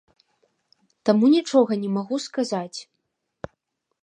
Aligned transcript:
Таму 1.09 1.25
нічога 1.35 1.79
не 1.83 1.89
магу 1.99 2.15
сказаць. 2.27 2.79